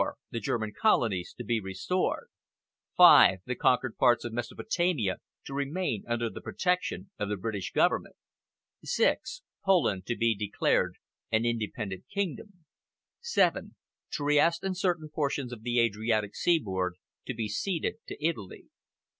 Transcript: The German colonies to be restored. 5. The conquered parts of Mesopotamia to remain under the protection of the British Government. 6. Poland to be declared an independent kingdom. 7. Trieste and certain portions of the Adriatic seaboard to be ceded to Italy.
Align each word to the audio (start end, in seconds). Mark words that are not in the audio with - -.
The 0.31 0.39
German 0.39 0.73
colonies 0.81 1.31
to 1.37 1.43
be 1.43 1.59
restored. 1.61 2.29
5. 2.97 3.37
The 3.45 3.53
conquered 3.53 3.97
parts 3.97 4.25
of 4.25 4.33
Mesopotamia 4.33 5.17
to 5.45 5.53
remain 5.53 6.05
under 6.07 6.27
the 6.27 6.41
protection 6.41 7.11
of 7.19 7.29
the 7.29 7.37
British 7.37 7.71
Government. 7.71 8.15
6. 8.83 9.43
Poland 9.63 10.07
to 10.07 10.15
be 10.17 10.33
declared 10.33 10.95
an 11.31 11.45
independent 11.45 12.05
kingdom. 12.11 12.65
7. 13.19 13.75
Trieste 14.09 14.63
and 14.63 14.75
certain 14.75 15.07
portions 15.07 15.53
of 15.53 15.61
the 15.61 15.79
Adriatic 15.79 16.35
seaboard 16.35 16.95
to 17.27 17.35
be 17.35 17.47
ceded 17.47 17.97
to 18.07 18.17
Italy. 18.25 18.69